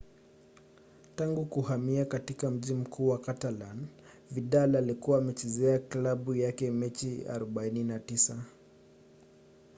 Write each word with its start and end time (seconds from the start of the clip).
tangu 1.15 1.45
kuhamia 1.45 2.05
katika 2.05 2.51
mji 2.51 2.73
mkuu 2.73 3.07
wa 3.09 3.19
catalan 3.21 3.87
vidal 4.31 4.75
alikuwa 4.75 5.17
amechezea 5.17 5.79
klabu 5.79 6.35
yake 6.35 6.71
michezo 6.71 7.31
49 7.39 8.37